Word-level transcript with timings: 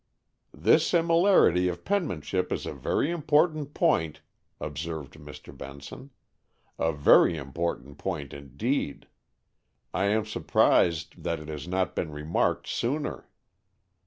"This 0.55 0.87
similarity 0.87 1.67
of 1.67 1.85
penmanship 1.85 2.51
is 2.51 2.65
a 2.65 2.73
very 2.73 3.11
important 3.11 3.75
point," 3.75 4.21
observed 4.59 5.13
Mr. 5.19 5.55
Benson, 5.55 6.09
"a 6.79 6.91
very 6.91 7.37
important 7.37 7.99
point 7.99 8.33
indeed. 8.33 9.05
I 9.93 10.05
am 10.05 10.25
surprised 10.25 11.21
that 11.23 11.39
it 11.39 11.49
has 11.49 11.67
not 11.67 11.95
been 11.95 12.11
remarked 12.11 12.65
sooner." 12.65 13.29